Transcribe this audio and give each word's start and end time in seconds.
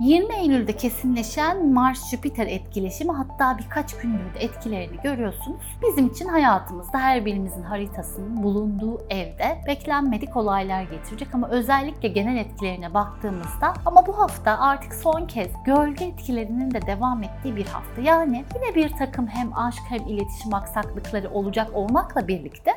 20 0.00 0.34
Eylül'de 0.34 0.76
kesinleşen 0.76 1.66
Mars-Jüpiter 1.66 2.46
etkileşimi 2.46 3.12
hatta 3.12 3.58
birkaç 3.58 3.96
gündür 3.96 4.34
de 4.34 4.38
etkilerini 4.38 5.00
görüyorsunuz. 5.02 5.62
Bizim 5.82 6.06
için 6.06 6.28
hayatımızda 6.28 6.98
her 6.98 7.24
birimizin 7.24 7.62
haritasının 7.62 8.42
bulunduğu 8.42 9.00
evde 9.10 9.58
beklenmedik 9.66 10.36
olaylar 10.36 10.82
getirecek 10.82 11.34
ama 11.34 11.48
özellikle 11.48 12.08
genel 12.08 12.36
etkilerine 12.36 12.94
baktığımızda 12.94 13.74
ama 13.86 14.06
bu 14.06 14.18
hafta 14.18 14.58
artık 14.58 14.94
son 14.94 15.26
kez 15.26 15.48
gölge 15.64 16.04
etkilerinin 16.04 16.70
de 16.70 16.86
devam 16.86 17.22
ettiği 17.22 17.56
bir 17.56 17.66
hafta. 17.66 18.02
Yani 18.02 18.44
yine 18.54 18.74
bir 18.74 18.96
takım 18.96 19.26
hem 19.26 19.58
aşk 19.58 19.82
hem 19.88 20.06
iletişim 20.06 20.54
aksaklıkları 20.54 21.30
olacak 21.30 21.70
olmakla 21.74 22.28
birlikte 22.28 22.72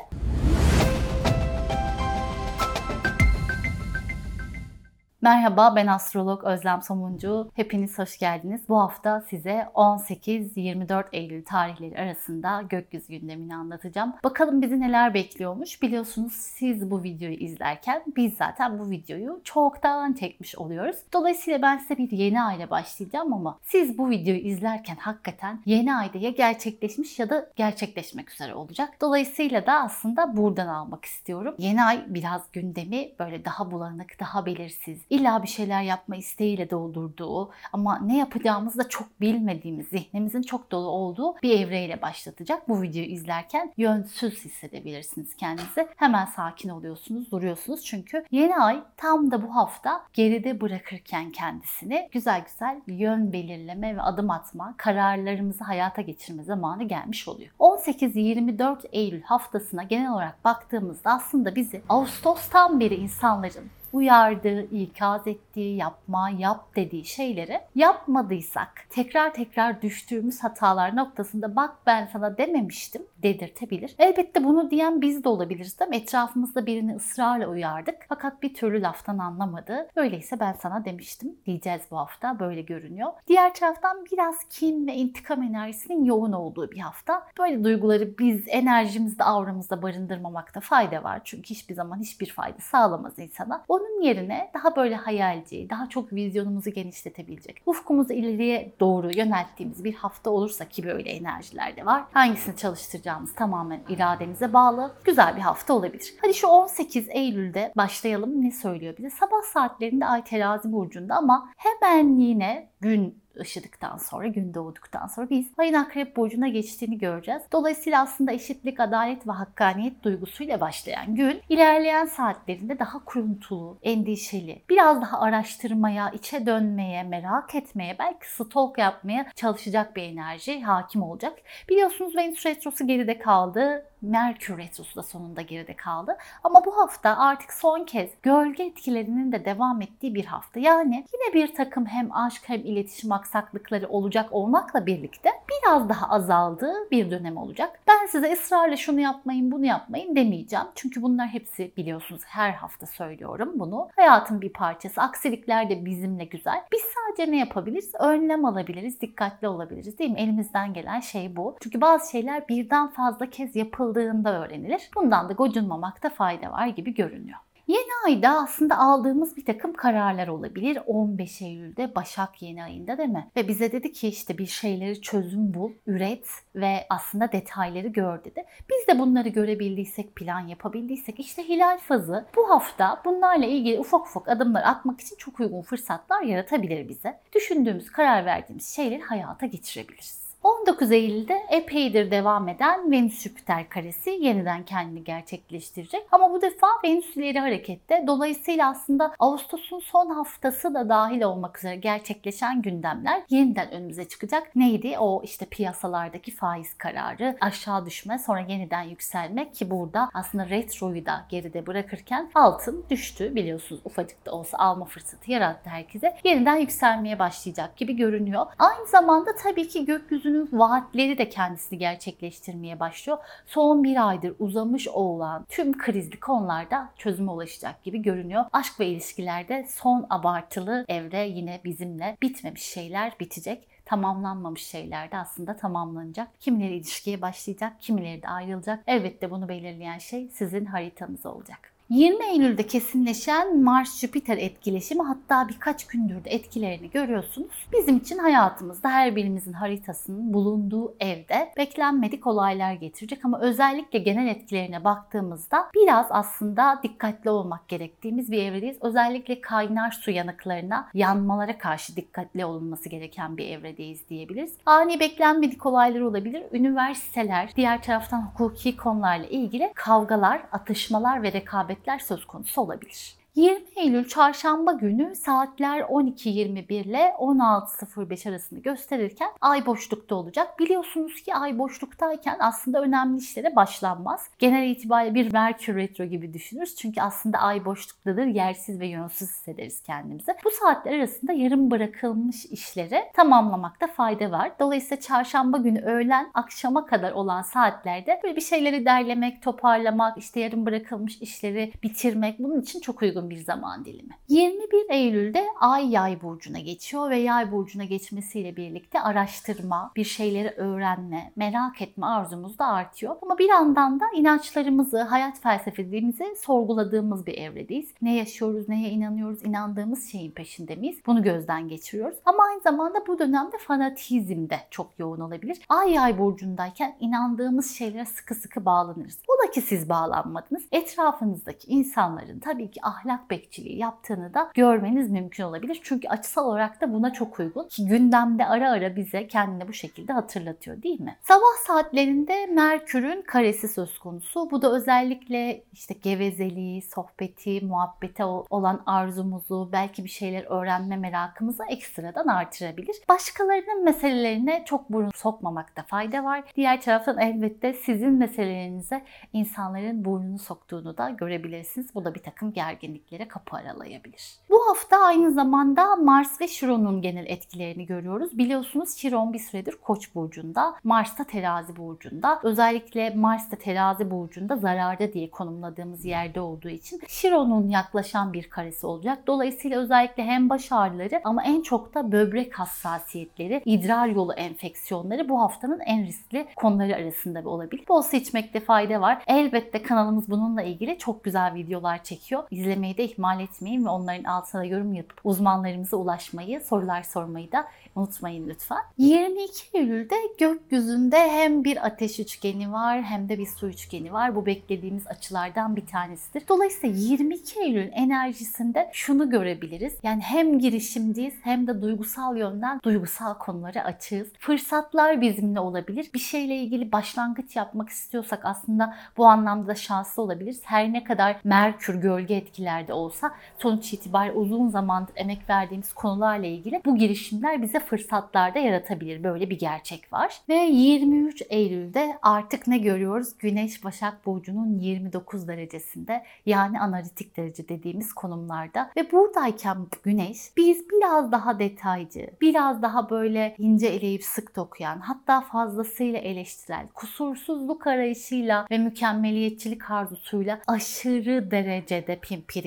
Merhaba 5.22 5.76
ben 5.76 5.86
astrolog 5.86 6.44
Özlem 6.44 6.82
Somuncu. 6.82 7.50
Hepiniz 7.54 7.98
hoş 7.98 8.18
geldiniz. 8.18 8.60
Bu 8.68 8.80
hafta 8.80 9.20
size 9.20 9.68
18-24 9.74 11.04
Eylül 11.12 11.44
tarihleri 11.44 11.98
arasında 11.98 12.62
gökyüzü 12.62 13.08
gündemini 13.08 13.56
anlatacağım. 13.56 14.14
Bakalım 14.24 14.62
bizi 14.62 14.80
neler 14.80 15.14
bekliyormuş. 15.14 15.82
Biliyorsunuz 15.82 16.32
siz 16.32 16.90
bu 16.90 17.02
videoyu 17.02 17.34
izlerken 17.34 18.02
biz 18.16 18.34
zaten 18.34 18.78
bu 18.78 18.90
videoyu 18.90 19.40
çoktan 19.44 20.12
çekmiş 20.12 20.56
oluyoruz. 20.56 20.96
Dolayısıyla 21.12 21.62
ben 21.62 21.78
size 21.78 21.98
bir 21.98 22.10
yeni 22.10 22.42
ayla 22.42 22.70
başlayacağım 22.70 23.32
ama 23.32 23.58
siz 23.62 23.98
bu 23.98 24.10
videoyu 24.10 24.40
izlerken 24.40 24.96
hakikaten 24.96 25.60
yeni 25.66 25.94
ayda 25.94 26.18
ya 26.18 26.30
gerçekleşmiş 26.30 27.18
ya 27.18 27.30
da 27.30 27.50
gerçekleşmek 27.56 28.32
üzere 28.32 28.54
olacak. 28.54 29.00
Dolayısıyla 29.00 29.66
da 29.66 29.72
aslında 29.72 30.36
buradan 30.36 30.68
almak 30.68 31.04
istiyorum. 31.04 31.54
Yeni 31.58 31.84
ay 31.84 32.04
biraz 32.06 32.42
gündemi 32.52 33.08
böyle 33.18 33.44
daha 33.44 33.70
bulanık, 33.70 34.20
daha 34.20 34.46
belirsiz, 34.46 35.00
illa 35.12 35.42
bir 35.42 35.48
şeyler 35.48 35.82
yapma 35.82 36.16
isteğiyle 36.16 36.70
doldurduğu 36.70 37.50
ama 37.72 37.98
ne 37.98 38.18
yapacağımızı 38.18 38.78
da 38.78 38.88
çok 38.88 39.20
bilmediğimiz, 39.20 39.88
zihnimizin 39.88 40.42
çok 40.42 40.70
dolu 40.70 40.88
olduğu 40.88 41.34
bir 41.42 41.60
evreyle 41.60 42.02
başlatacak. 42.02 42.68
Bu 42.68 42.82
videoyu 42.82 43.08
izlerken 43.08 43.72
yönsüz 43.76 44.44
hissedebilirsiniz 44.44 45.36
kendinizi. 45.36 45.88
Hemen 45.96 46.24
sakin 46.24 46.68
oluyorsunuz, 46.68 47.30
duruyorsunuz. 47.30 47.84
Çünkü 47.84 48.24
yeni 48.30 48.56
ay 48.56 48.82
tam 48.96 49.30
da 49.30 49.42
bu 49.48 49.56
hafta 49.56 50.04
geride 50.12 50.60
bırakırken 50.60 51.30
kendisini 51.30 52.08
güzel 52.12 52.44
güzel 52.44 52.80
yön 52.86 53.32
belirleme 53.32 53.96
ve 53.96 54.02
adım 54.02 54.30
atma, 54.30 54.74
kararlarımızı 54.76 55.64
hayata 55.64 56.02
geçirme 56.02 56.42
zamanı 56.42 56.84
gelmiş 56.84 57.28
oluyor. 57.28 57.50
18-24 57.58 58.78
Eylül 58.92 59.22
haftasına 59.22 59.82
genel 59.82 60.12
olarak 60.12 60.44
baktığımızda 60.44 61.10
aslında 61.10 61.54
bizi 61.54 61.82
Ağustos'tan 61.88 62.80
beri 62.80 62.94
insanların 62.94 63.81
uyardığı, 63.92 64.62
ikaz 64.62 65.26
ettiği, 65.26 65.76
yapma, 65.76 66.30
yap 66.30 66.76
dediği 66.76 67.04
şeyleri 67.04 67.60
yapmadıysak 67.74 68.86
tekrar 68.90 69.34
tekrar 69.34 69.82
düştüğümüz 69.82 70.44
hatalar 70.44 70.96
noktasında 70.96 71.56
bak 71.56 71.76
ben 71.86 72.08
sana 72.12 72.38
dememiştim 72.38 73.02
dedirtebilir. 73.22 73.94
Elbette 73.98 74.44
bunu 74.44 74.70
diyen 74.70 75.00
biz 75.00 75.24
de 75.24 75.28
olabiliriz 75.28 75.80
değil 75.80 75.88
mi? 75.88 75.96
Etrafımızda 75.96 76.66
birini 76.66 76.96
ısrarla 76.96 77.46
uyardık 77.46 77.94
fakat 78.08 78.42
bir 78.42 78.54
türlü 78.54 78.82
laftan 78.82 79.18
anlamadı. 79.18 79.88
Öyleyse 79.96 80.40
ben 80.40 80.52
sana 80.52 80.84
demiştim 80.84 81.36
diyeceğiz 81.46 81.82
bu 81.90 81.96
hafta 81.96 82.38
böyle 82.38 82.62
görünüyor. 82.62 83.12
Diğer 83.26 83.54
taraftan 83.54 84.04
biraz 84.12 84.36
kin 84.50 84.86
ve 84.86 84.94
intikam 84.94 85.42
enerjisinin 85.42 86.04
yoğun 86.04 86.32
olduğu 86.32 86.70
bir 86.70 86.80
hafta. 86.80 87.26
Böyle 87.38 87.64
duyguları 87.64 88.18
biz 88.18 88.44
enerjimizde, 88.48 89.24
avramızda 89.24 89.82
barındırmamakta 89.82 90.60
fayda 90.60 91.04
var. 91.04 91.20
Çünkü 91.24 91.50
hiçbir 91.50 91.74
zaman 91.74 92.00
hiçbir 92.00 92.30
fayda 92.30 92.58
sağlamaz 92.58 93.18
insana. 93.18 93.64
Onun 93.68 93.81
yerine 94.02 94.50
daha 94.54 94.76
böyle 94.76 94.94
hayalci, 94.94 95.70
daha 95.70 95.88
çok 95.88 96.12
vizyonumuzu 96.12 96.70
genişletebilecek, 96.70 97.62
ufkumuzu 97.66 98.12
ileriye 98.12 98.72
doğru 98.80 99.10
yönelttiğimiz 99.16 99.84
bir 99.84 99.94
hafta 99.94 100.30
olursa 100.30 100.64
ki 100.64 100.84
böyle 100.84 101.10
enerjiler 101.10 101.76
de 101.76 101.86
var. 101.86 102.04
Hangisini 102.12 102.56
çalıştıracağımız 102.56 103.34
tamamen 103.34 103.80
irademize 103.88 104.52
bağlı. 104.52 104.94
Güzel 105.04 105.36
bir 105.36 105.40
hafta 105.40 105.74
olabilir. 105.74 106.14
Hadi 106.22 106.34
şu 106.34 106.46
18 106.46 107.08
Eylül'de 107.08 107.72
başlayalım. 107.76 108.42
Ne 108.42 108.50
söylüyor 108.50 108.94
bize? 108.98 109.10
Sabah 109.10 109.42
saatlerinde 109.42 110.06
Ay 110.06 110.24
terazi 110.24 110.72
burcunda 110.72 111.14
ama 111.16 111.48
hemen 111.56 112.16
yine 112.16 112.68
gün 112.80 113.21
ışıdıktan 113.40 113.96
sonra, 113.96 114.26
gün 114.26 114.54
doğduktan 114.54 115.06
sonra 115.06 115.30
biz 115.30 115.46
ayın 115.58 115.74
akrep 115.74 116.16
burcuna 116.16 116.48
geçtiğini 116.48 116.98
göreceğiz. 116.98 117.42
Dolayısıyla 117.52 118.02
aslında 118.02 118.32
eşitlik, 118.32 118.80
adalet 118.80 119.26
ve 119.26 119.32
hakkaniyet 119.32 120.02
duygusuyla 120.02 120.60
başlayan 120.60 121.14
gün 121.14 121.40
ilerleyen 121.48 122.06
saatlerinde 122.06 122.78
daha 122.78 123.04
kuruntulu, 123.04 123.78
endişeli, 123.82 124.62
biraz 124.70 125.02
daha 125.02 125.20
araştırmaya, 125.20 126.10
içe 126.10 126.46
dönmeye, 126.46 127.02
merak 127.02 127.54
etmeye, 127.54 127.96
belki 127.98 128.30
stalk 128.34 128.78
yapmaya 128.78 129.26
çalışacak 129.34 129.96
bir 129.96 130.02
enerji 130.02 130.62
hakim 130.62 131.02
olacak. 131.02 131.38
Biliyorsunuz 131.68 132.16
Venüs 132.16 132.46
Retrosu 132.46 132.86
geride 132.86 133.18
kaldı. 133.18 133.91
Merkür 134.02 134.58
Retrosu 134.58 134.96
da 134.96 135.02
sonunda 135.02 135.42
geride 135.42 135.76
kaldı. 135.76 136.16
Ama 136.44 136.64
bu 136.64 136.76
hafta 136.76 137.16
artık 137.16 137.52
son 137.52 137.84
kez 137.84 138.10
gölge 138.22 138.64
etkilerinin 138.64 139.32
de 139.32 139.44
devam 139.44 139.82
ettiği 139.82 140.14
bir 140.14 140.24
hafta. 140.24 140.60
Yani 140.60 140.94
yine 141.12 141.34
bir 141.34 141.54
takım 141.54 141.86
hem 141.86 142.12
aşk 142.12 142.42
hem 142.46 142.60
iletişim 142.60 143.12
aksaklıkları 143.12 143.88
olacak 143.88 144.32
olmakla 144.32 144.86
birlikte 144.86 145.30
biraz 145.62 145.88
daha 145.88 146.08
azaldığı 146.08 146.90
bir 146.90 147.10
dönem 147.10 147.36
olacak. 147.36 147.80
Ben 147.88 148.06
size 148.06 148.32
ısrarla 148.32 148.76
şunu 148.76 149.00
yapmayın 149.00 149.52
bunu 149.52 149.66
yapmayın 149.66 150.16
demeyeceğim. 150.16 150.66
Çünkü 150.74 151.02
bunlar 151.02 151.28
hepsi 151.28 151.72
biliyorsunuz 151.76 152.22
her 152.26 152.50
hafta 152.50 152.86
söylüyorum 152.86 153.52
bunu. 153.54 153.88
Hayatın 153.96 154.40
bir 154.40 154.52
parçası. 154.52 155.02
Aksilikler 155.02 155.70
de 155.70 155.84
bizimle 155.84 156.24
güzel. 156.24 156.62
Biz 156.72 156.80
sadece 156.80 157.32
ne 157.32 157.38
yapabiliriz? 157.38 157.94
Önlem 157.98 158.44
alabiliriz, 158.44 159.00
dikkatli 159.00 159.48
olabiliriz 159.48 159.98
değil 159.98 160.10
mi? 160.10 160.20
Elimizden 160.20 160.74
gelen 160.74 161.00
şey 161.00 161.36
bu. 161.36 161.56
Çünkü 161.60 161.80
bazı 161.80 162.10
şeyler 162.10 162.48
birden 162.48 162.88
fazla 162.88 163.30
kez 163.30 163.56
yapıldığında 163.56 164.44
öğrenilir. 164.44 164.90
Bundan 164.94 165.28
da 165.28 165.32
gocunmamakta 165.32 166.08
fayda 166.08 166.52
var 166.52 166.66
gibi 166.66 166.94
görünüyor. 166.94 167.38
Yeni 167.66 167.90
ayda 168.06 168.28
aslında 168.28 168.78
aldığımız 168.78 169.36
bir 169.36 169.44
takım 169.44 169.72
kararlar 169.72 170.28
olabilir. 170.28 170.78
15 170.86 171.42
Eylül'de 171.42 171.94
Başak 171.94 172.42
yeni 172.42 172.64
ayında 172.64 172.98
değil 172.98 173.08
mi? 173.08 173.30
Ve 173.36 173.48
bize 173.48 173.72
dedi 173.72 173.92
ki 173.92 174.08
işte 174.08 174.38
bir 174.38 174.46
şeyleri 174.46 175.00
çözüm 175.00 175.54
bul, 175.54 175.72
üret 175.86 176.26
ve 176.54 176.86
aslında 176.90 177.32
detayları 177.32 177.88
gör 177.88 178.24
dedi. 178.24 178.44
Biz 178.70 178.88
de 178.88 178.98
bunları 178.98 179.28
görebildiysek, 179.28 180.16
plan 180.16 180.40
yapabildiysek 180.40 181.20
işte 181.20 181.48
hilal 181.48 181.78
fazı 181.78 182.26
bu 182.36 182.50
hafta 182.50 183.02
bunlarla 183.04 183.46
ilgili 183.46 183.80
ufak 183.80 184.06
ufak 184.06 184.28
adımlar 184.28 184.62
atmak 184.62 185.00
için 185.00 185.16
çok 185.16 185.40
uygun 185.40 185.62
fırsatlar 185.62 186.22
yaratabilir 186.22 186.88
bize. 186.88 187.20
Düşündüğümüz, 187.34 187.90
karar 187.92 188.24
verdiğimiz 188.24 188.76
şeyleri 188.76 189.02
hayata 189.02 189.46
geçirebiliriz. 189.46 190.22
19 190.62 190.92
Eylül'de 190.92 191.42
epeydir 191.50 192.10
devam 192.10 192.48
eden 192.48 192.90
Venüs-Jüpiter 192.90 193.68
karesi 193.68 194.10
yeniden 194.10 194.64
kendini 194.64 195.04
gerçekleştirecek. 195.04 196.06
Ama 196.12 196.32
bu 196.32 196.42
defa 196.42 196.66
Venüs 196.84 197.16
ileri 197.16 197.38
harekette. 197.38 198.04
Dolayısıyla 198.06 198.70
aslında 198.70 199.14
Ağustos'un 199.18 199.78
son 199.78 200.10
haftası 200.10 200.74
da 200.74 200.88
dahil 200.88 201.22
olmak 201.22 201.58
üzere 201.58 201.76
gerçekleşen 201.76 202.62
gündemler 202.62 203.22
yeniden 203.30 203.72
önümüze 203.72 204.08
çıkacak. 204.08 204.56
Neydi? 204.56 204.98
O 204.98 205.22
işte 205.24 205.46
piyasalardaki 205.46 206.30
faiz 206.34 206.74
kararı, 206.74 207.36
aşağı 207.40 207.86
düşme, 207.86 208.18
sonra 208.18 208.40
yeniden 208.40 208.82
yükselmek 208.82 209.54
ki 209.54 209.70
burada 209.70 210.08
aslında 210.14 210.48
retroyu 210.48 211.06
da 211.06 211.26
geride 211.28 211.66
bırakırken 211.66 212.30
altın 212.34 212.84
düştü 212.90 213.34
biliyorsunuz 213.34 213.80
ufacık 213.84 214.26
da 214.26 214.32
olsa 214.32 214.58
alma 214.58 214.84
fırsatı 214.84 215.30
yarattı 215.30 215.70
herkese. 215.70 216.16
Yeniden 216.24 216.56
yükselmeye 216.56 217.18
başlayacak 217.18 217.76
gibi 217.76 217.96
görünüyor. 217.96 218.46
Aynı 218.58 218.86
zamanda 218.86 219.34
tabii 219.42 219.68
ki 219.68 219.84
gökyüzünün 219.84 220.51
vaatleri 220.52 221.18
de 221.18 221.28
kendisini 221.28 221.78
gerçekleştirmeye 221.78 222.80
başlıyor. 222.80 223.18
Son 223.46 223.84
bir 223.84 224.08
aydır 224.08 224.34
uzamış 224.38 224.88
olan 224.88 225.46
tüm 225.48 225.78
krizli 225.78 226.20
konularda 226.20 226.88
çözüme 226.96 227.30
ulaşacak 227.30 227.84
gibi 227.84 228.02
görünüyor. 228.02 228.44
Aşk 228.52 228.80
ve 228.80 228.86
ilişkilerde 228.86 229.66
son 229.68 230.06
abartılı 230.10 230.84
evre 230.88 231.28
yine 231.28 231.60
bizimle 231.64 232.16
bitmemiş 232.22 232.62
şeyler 232.62 233.12
bitecek 233.20 233.68
tamamlanmamış 233.84 234.66
şeyler 234.66 235.10
de 235.10 235.18
aslında 235.18 235.56
tamamlanacak. 235.56 236.40
Kimileri 236.40 236.74
ilişkiye 236.74 237.22
başlayacak, 237.22 237.72
kimileri 237.80 238.22
de 238.22 238.28
ayrılacak. 238.28 238.84
Elbette 238.86 239.30
bunu 239.30 239.48
belirleyen 239.48 239.98
şey 239.98 240.28
sizin 240.32 240.64
haritanız 240.64 241.26
olacak. 241.26 241.71
20 241.92 242.24
Eylül'de 242.24 242.66
kesinleşen 242.66 243.62
Mars-Jüpiter 243.62 244.36
etkileşimi 244.38 245.02
hatta 245.02 245.48
birkaç 245.48 245.86
gündür 245.86 246.24
de 246.24 246.30
etkilerini 246.30 246.90
görüyorsunuz. 246.90 247.50
Bizim 247.72 247.96
için 247.96 248.18
hayatımızda 248.18 248.90
her 248.90 249.16
birimizin 249.16 249.52
haritasının 249.52 250.34
bulunduğu 250.34 250.94
evde 251.00 251.52
beklenmedik 251.56 252.26
olaylar 252.26 252.72
getirecek 252.72 253.24
ama 253.24 253.40
özellikle 253.40 253.98
genel 253.98 254.26
etkilerine 254.26 254.84
baktığımızda 254.84 255.68
biraz 255.74 256.06
aslında 256.10 256.80
dikkatli 256.82 257.30
olmak 257.30 257.68
gerektiğimiz 257.68 258.32
bir 258.32 258.42
evredeyiz. 258.42 258.76
Özellikle 258.80 259.40
kaynar 259.40 259.90
su 259.90 260.10
yanıklarına, 260.10 260.88
yanmalara 260.94 261.58
karşı 261.58 261.96
dikkatli 261.96 262.44
olunması 262.44 262.88
gereken 262.88 263.36
bir 263.36 263.48
evredeyiz 263.48 264.08
diyebiliriz. 264.08 264.54
Ani 264.66 265.00
beklenmedik 265.00 265.66
olaylar 265.66 266.00
olabilir. 266.00 266.42
Üniversiteler, 266.52 267.50
diğer 267.56 267.82
taraftan 267.82 268.22
hukuki 268.22 268.76
konularla 268.76 269.26
ilgili 269.26 269.72
kavgalar, 269.74 270.42
atışmalar 270.52 271.22
ve 271.22 271.32
rekabet 271.32 271.81
hareketler 271.82 271.98
söz 271.98 272.26
konusu 272.26 272.60
olabilir. 272.60 273.21
20 273.34 273.62
Eylül 273.76 274.08
çarşamba 274.08 274.72
günü 274.72 275.14
saatler 275.14 275.80
12.21 275.80 276.72
ile 276.72 277.14
16.05 277.18 278.30
arasını 278.30 278.58
gösterirken 278.58 279.28
ay 279.40 279.66
boşlukta 279.66 280.14
olacak. 280.14 280.58
Biliyorsunuz 280.58 281.22
ki 281.22 281.34
ay 281.34 281.58
boşluktayken 281.58 282.36
aslında 282.40 282.82
önemli 282.82 283.18
işlere 283.18 283.56
başlanmaz. 283.56 284.30
Genel 284.38 284.70
itibariyle 284.70 285.14
bir 285.14 285.32
Merkür 285.32 285.76
retro 285.76 286.04
gibi 286.04 286.34
düşünürüz. 286.34 286.76
Çünkü 286.76 287.00
aslında 287.00 287.38
ay 287.38 287.64
boşluktadır. 287.64 288.26
Yersiz 288.26 288.80
ve 288.80 288.86
yönsüz 288.86 289.28
hissederiz 289.28 289.82
kendimizi. 289.82 290.32
Bu 290.44 290.50
saatler 290.50 290.98
arasında 290.98 291.32
yarım 291.32 291.70
bırakılmış 291.70 292.46
işleri 292.46 293.02
tamamlamakta 293.14 293.86
fayda 293.86 294.30
var. 294.30 294.52
Dolayısıyla 294.60 295.00
çarşamba 295.00 295.58
günü 295.58 295.80
öğlen 295.80 296.30
akşama 296.34 296.86
kadar 296.86 297.12
olan 297.12 297.42
saatlerde 297.42 298.20
böyle 298.22 298.36
bir 298.36 298.40
şeyleri 298.40 298.84
derlemek, 298.84 299.42
toparlamak, 299.42 300.18
işte 300.18 300.40
yarım 300.40 300.66
bırakılmış 300.66 301.22
işleri 301.22 301.72
bitirmek 301.82 302.38
bunun 302.38 302.60
için 302.60 302.80
çok 302.80 303.02
uygun 303.02 303.21
bir 303.30 303.44
zaman 303.44 303.84
dilimi. 303.84 304.12
21 304.28 304.90
Eylül'de 304.90 305.46
Ay 305.60 305.90
Yay 305.90 306.22
burcuna 306.22 306.58
geçiyor 306.58 307.10
ve 307.10 307.16
Yay 307.16 307.52
burcuna 307.52 307.84
geçmesiyle 307.84 308.56
birlikte 308.56 309.00
araştırma, 309.00 309.92
bir 309.96 310.04
şeyleri 310.04 310.48
öğrenme, 310.48 311.32
merak 311.36 311.82
etme 311.82 312.06
arzumuz 312.06 312.58
da 312.58 312.66
artıyor. 312.66 313.16
Ama 313.22 313.38
bir 313.38 313.48
yandan 313.48 314.00
da 314.00 314.04
inançlarımızı, 314.14 315.02
hayat 315.02 315.40
felsefemizi 315.40 316.36
sorguladığımız 316.36 317.26
bir 317.26 317.38
evredeyiz. 317.38 317.94
Ne 318.02 318.16
yaşıyoruz, 318.16 318.68
neye 318.68 318.90
inanıyoruz, 318.90 319.44
inandığımız 319.44 320.12
şeyin 320.12 320.30
peşinde 320.30 320.76
miyiz? 320.76 320.98
Bunu 321.06 321.22
gözden 321.22 321.68
geçiriyoruz. 321.68 322.18
Ama 322.24 322.44
aynı 322.44 322.60
zamanda 322.60 323.06
bu 323.06 323.18
dönemde 323.18 323.58
fanatizm 323.58 324.50
de 324.50 324.56
çok 324.70 324.98
yoğun 324.98 325.20
olabilir. 325.20 325.60
Ay 325.68 325.92
Yay 325.92 326.18
burcundayken 326.18 326.96
inandığımız 327.00 327.70
şeylere 327.70 328.04
sıkı 328.04 328.34
sıkı 328.34 328.64
bağlanırız. 328.64 329.18
Ola 329.28 329.50
ki 329.50 329.60
siz 329.60 329.88
bağlanmadınız. 329.88 330.62
Etrafınızdaki 330.72 331.70
insanların 331.70 332.38
tabii 332.38 332.70
ki 332.70 332.80
ahlak 332.82 333.11
bekçiliği 333.30 333.78
yaptığını 333.78 334.34
da 334.34 334.50
görmeniz 334.54 335.10
mümkün 335.10 335.44
olabilir. 335.44 335.80
Çünkü 335.82 336.08
açısal 336.08 336.46
olarak 336.46 336.80
da 336.80 336.92
buna 336.94 337.12
çok 337.12 337.40
uygun. 337.40 337.68
Ki 337.68 337.86
gündemde 337.86 338.46
ara 338.46 338.70
ara 338.70 338.96
bize 338.96 339.28
kendini 339.28 339.68
bu 339.68 339.72
şekilde 339.72 340.12
hatırlatıyor 340.12 340.82
değil 340.82 341.00
mi? 341.00 341.16
Sabah 341.22 341.56
saatlerinde 341.66 342.46
Merkür'ün 342.46 343.22
karesi 343.22 343.68
söz 343.68 343.98
konusu. 343.98 344.50
Bu 344.50 344.62
da 344.62 344.72
özellikle 344.72 345.64
işte 345.72 345.94
gevezeliği, 345.94 346.82
sohbeti, 346.82 347.64
muhabbete 347.64 348.24
olan 348.24 348.82
arzumuzu, 348.86 349.68
belki 349.72 350.04
bir 350.04 350.08
şeyler 350.08 350.44
öğrenme 350.48 350.96
merakımızı 350.96 351.62
ekstradan 351.68 352.26
artırabilir. 352.26 352.96
Başkalarının 353.08 353.84
meselelerine 353.84 354.64
çok 354.66 354.90
burun 354.90 355.10
sokmamakta 355.14 355.82
fayda 355.82 356.24
var. 356.24 356.44
Diğer 356.56 356.80
taraftan 356.80 357.18
elbette 357.18 357.72
sizin 357.72 358.12
meselelerinize 358.12 359.02
insanların 359.32 360.04
burnunu 360.04 360.38
soktuğunu 360.38 360.96
da 360.96 361.10
görebilirsiniz. 361.10 361.94
Bu 361.94 362.04
da 362.04 362.14
bir 362.14 362.22
takım 362.22 362.52
gerginliklere 363.02 363.28
kapı 363.28 363.56
aralayabilir. 363.56 364.38
Bu 364.50 364.68
hafta 364.68 364.96
aynı 364.96 365.32
zamanda 365.32 365.96
Mars 365.96 366.40
ve 366.40 366.48
Şiron'un 366.48 367.02
genel 367.02 367.26
etkilerini 367.26 367.86
görüyoruz. 367.86 368.38
Biliyorsunuz 368.38 368.96
Şiron 368.96 369.32
bir 369.32 369.38
süredir 369.38 369.76
Koç 369.82 370.14
burcunda, 370.14 370.74
Mars 370.84 371.18
da 371.18 371.24
Terazi 371.24 371.76
burcunda. 371.76 372.40
Özellikle 372.42 373.10
Mars 373.10 373.50
da 373.50 373.56
Terazi 373.56 374.10
burcunda 374.10 374.56
zararda 374.56 375.12
diye 375.12 375.30
konumladığımız 375.30 376.04
yerde 376.04 376.40
olduğu 376.40 376.68
için 376.68 377.00
Şiron'un 377.08 377.68
yaklaşan 377.68 378.32
bir 378.32 378.50
karesi 378.50 378.86
olacak. 378.86 379.26
Dolayısıyla 379.26 379.80
özellikle 379.80 380.24
hem 380.24 380.50
baş 380.50 380.72
ağrıları 380.72 381.20
ama 381.24 381.44
en 381.44 381.62
çok 381.62 381.94
da 381.94 382.12
böbrek 382.12 382.58
hassasiyetleri, 382.58 383.62
idrar 383.64 384.06
yolu 384.06 384.32
enfeksiyonları 384.32 385.28
bu 385.28 385.40
haftanın 385.40 385.80
en 385.80 386.06
riskli 386.06 386.46
konuları 386.56 386.94
arasında 386.94 387.48
olabilir. 387.48 387.84
Bol 387.88 388.02
seçmekte 388.02 388.60
fayda 388.60 389.00
var. 389.00 389.22
Elbette 389.26 389.82
kanalımız 389.82 390.30
bununla 390.30 390.62
ilgili 390.62 390.98
çok 390.98 391.24
güzel 391.24 391.54
videolar 391.54 392.04
çekiyor. 392.04 392.44
İzlemeyi 392.50 392.91
de 392.96 393.04
ihmal 393.04 393.40
etmeyin 393.40 393.84
ve 393.84 393.88
onların 393.88 394.24
altına 394.24 394.64
yorum 394.64 394.94
yapıp 394.94 395.20
uzmanlarımıza 395.24 395.96
ulaşmayı, 395.96 396.60
sorular 396.60 397.02
sormayı 397.02 397.52
da 397.52 397.66
unutmayın 397.96 398.48
lütfen. 398.48 398.82
22 398.98 399.78
Eylül'de 399.78 400.14
gökyüzünde 400.38 401.30
hem 401.30 401.64
bir 401.64 401.86
ateş 401.86 402.20
üçgeni 402.20 402.72
var 402.72 403.02
hem 403.02 403.28
de 403.28 403.38
bir 403.38 403.46
su 403.46 403.68
üçgeni 403.68 404.12
var. 404.12 404.36
Bu 404.36 404.46
beklediğimiz 404.46 405.06
açılardan 405.06 405.76
bir 405.76 405.86
tanesidir. 405.86 406.42
Dolayısıyla 406.48 406.96
22 406.98 407.60
Eylül 407.60 407.88
enerjisinde 407.92 408.90
şunu 408.92 409.30
görebiliriz. 409.30 409.94
Yani 410.02 410.22
hem 410.22 410.58
girişimciyiz 410.58 411.34
hem 411.42 411.66
de 411.66 411.82
duygusal 411.82 412.36
yönden 412.36 412.80
duygusal 412.82 413.34
konulara 413.34 413.84
açığız. 413.84 414.28
Fırsatlar 414.38 415.20
bizimle 415.20 415.60
olabilir. 415.60 416.10
Bir 416.14 416.18
şeyle 416.18 416.56
ilgili 416.56 416.92
başlangıç 416.92 417.56
yapmak 417.56 417.88
istiyorsak 417.88 418.44
aslında 418.44 418.96
bu 419.16 419.26
anlamda 419.26 419.66
da 419.66 419.74
şanslı 419.74 420.22
olabiliriz. 420.22 420.60
Her 420.64 420.92
ne 420.92 421.04
kadar 421.04 421.36
Merkür 421.44 421.94
gölge 421.94 422.36
etkilerde 422.82 422.92
olsa 422.92 423.34
sonuç 423.58 423.92
itibariyle 423.92 424.36
uzun 424.36 424.68
zamandır 424.68 425.12
emek 425.16 425.50
verdiğimiz 425.50 425.92
konularla 425.92 426.46
ilgili 426.46 426.80
bu 426.84 426.96
girişimler 426.96 427.62
bize 427.62 427.80
fırsatlar 427.80 428.54
da 428.54 428.58
yaratabilir. 428.58 429.24
Böyle 429.24 429.50
bir 429.50 429.58
gerçek 429.58 430.12
var. 430.12 430.40
Ve 430.48 430.54
23 430.54 431.42
Eylül'de 431.50 432.18
artık 432.22 432.66
ne 432.66 432.78
görüyoruz? 432.78 433.38
Güneş 433.38 433.84
Başak 433.84 434.26
Burcu'nun 434.26 434.78
29 434.78 435.48
derecesinde 435.48 436.22
yani 436.46 436.80
analitik 436.80 437.36
derece 437.36 437.68
dediğimiz 437.68 438.12
konumlarda 438.12 438.90
ve 438.96 439.12
buradayken 439.12 439.86
Güneş 440.02 440.38
biz 440.56 440.90
biraz 440.90 441.32
daha 441.32 441.58
detaycı, 441.58 442.26
biraz 442.40 442.82
daha 442.82 443.10
böyle 443.10 443.54
ince 443.58 443.86
eleyip 443.86 444.24
sık 444.24 444.56
dokuyan, 444.56 444.98
hatta 444.98 445.40
fazlasıyla 445.40 446.18
eleştirel, 446.18 446.86
kusursuzluk 446.94 447.86
arayışıyla 447.86 448.66
ve 448.70 448.78
mükemmeliyetçilik 448.78 449.90
arzusuyla 449.90 450.60
aşırı 450.66 451.50
derecede 451.50 452.16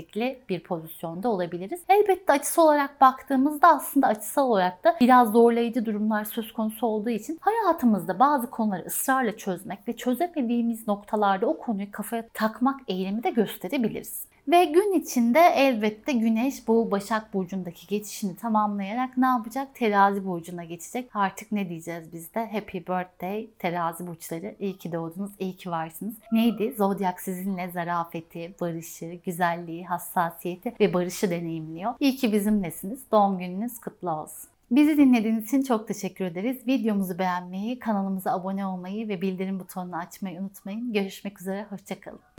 pimpirikli 0.06 0.40
bir 0.50 0.60
pozisyonda 0.60 1.30
olabiliriz. 1.30 1.82
Elbette 1.90 2.34
açısı 2.34 2.62
olarak 2.62 3.02
baktığımızda 3.02 3.68
aslında 3.68 4.08
açısal 4.08 4.50
olarak 4.50 4.84
da 4.84 4.96
biraz 5.02 5.32
zorlayıcı 5.32 5.86
durumlar 5.86 6.26
söz 6.26 6.54
konusu 6.54 6.88
olduğu 6.88 7.10
için 7.10 7.40
hayatımızda 7.42 8.20
bazı 8.20 8.50
konuları 8.50 8.86
ısrarla 8.86 9.38
çözmek 9.38 9.88
ve 9.88 9.96
çözemediğimiz 9.96 10.88
noktalarda 10.88 11.48
o 11.48 11.58
konuyu 11.58 11.92
kafaya 11.92 12.28
takmak 12.34 12.82
eğilimi 12.88 13.24
de 13.24 13.30
gösterebiliriz. 13.30 14.26
Ve 14.48 14.66
gün 14.66 15.00
içinde 15.00 15.40
elbette 15.40 16.12
Güneş 16.12 16.68
bu 16.68 16.92
Başak 16.92 17.34
Burcu'ndaki 17.34 17.88
geçişini 17.88 18.36
tamamlayarak 18.36 19.18
ne 19.18 19.26
yapacak? 19.26 19.76
Terazi 19.76 20.26
Burcu'na 20.26 20.64
geçecek. 20.64 21.16
Artık 21.16 21.52
ne 21.52 21.70
diyeceğiz 21.70 22.14
biz 22.14 22.34
de? 22.34 22.52
Happy 22.52 22.78
birthday 22.78 23.48
Terazi 23.60 24.08
Burçları. 24.08 24.56
İyi 24.60 24.78
ki 24.78 24.92
doğdunuz, 24.92 25.32
iyi 25.40 25.58
ki 25.58 25.72
varsınız. 25.72 26.16
Neydi? 26.32 26.76
Zodyak 26.78 27.22
sizinle 27.22 27.72
zarafeti, 27.72 28.56
barışı, 28.62 29.06
güzelliği, 29.26 29.86
hassasiyeti 29.86 30.74
ve 30.80 30.94
barışı 30.94 31.30
deneyimliyor. 31.30 31.94
İyi 32.00 32.16
ki 32.16 32.34
bizimlesiniz. 32.34 33.00
Doğum 33.12 33.40
gününüz 33.40 33.80
kutlu 33.80 34.12
olsun. 34.12 34.50
Bizi 34.72 34.98
dinlediğiniz 34.98 35.44
için 35.44 35.64
çok 35.64 35.88
teşekkür 35.88 36.26
ederiz. 36.26 36.68
Videomuzu 36.68 37.20
beğenmeyi, 37.20 37.80
kanalımıza 37.80 38.32
abone 38.32 38.66
olmayı 38.66 39.08
ve 39.08 39.22
bildirim 39.22 39.60
butonunu 39.60 39.98
açmayı 39.98 40.42
unutmayın. 40.42 40.94
Görüşmek 40.94 41.42
üzere, 41.42 41.66
hoşçakalın. 41.70 42.35